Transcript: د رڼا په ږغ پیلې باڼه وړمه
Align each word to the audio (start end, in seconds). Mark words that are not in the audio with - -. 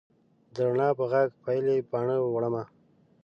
د 0.53 0.55
رڼا 0.69 0.89
په 0.97 1.05
ږغ 1.11 1.29
پیلې 1.43 1.77
باڼه 1.91 2.17
وړمه 2.21 2.63